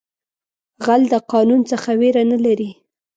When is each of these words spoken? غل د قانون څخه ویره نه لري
غل 0.85 1.01
د 1.13 1.15
قانون 1.31 1.61
څخه 1.71 1.89
ویره 1.99 2.23
نه 2.31 2.37
لري 2.45 2.69